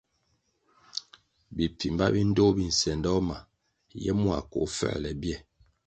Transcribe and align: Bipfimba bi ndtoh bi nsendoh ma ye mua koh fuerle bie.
Bipfimba 1.55 2.05
bi 2.13 2.21
ndtoh 2.29 2.51
bi 2.55 2.63
nsendoh 2.71 3.21
ma 3.29 3.37
ye 4.03 4.11
mua 4.21 4.37
koh 4.51 4.67
fuerle 4.75 5.11
bie. 5.21 5.37